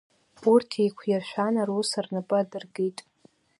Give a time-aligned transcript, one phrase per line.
[0.51, 2.97] Урҭ еиқәиршәан, рус рнапы адыркит.